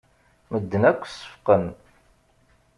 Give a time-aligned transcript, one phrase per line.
[0.51, 1.63] Medden akk seffqen.